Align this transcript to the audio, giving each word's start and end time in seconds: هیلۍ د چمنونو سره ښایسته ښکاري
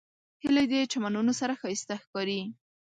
هیلۍ 0.43 0.65
د 0.69 0.73
چمنونو 0.91 1.31
سره 1.39 1.53
ښایسته 1.61 1.95
ښکاري 2.03 2.41